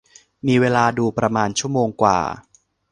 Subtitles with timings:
[0.47, 2.19] มีเวลาดูประมาณชั่วโมงกว่า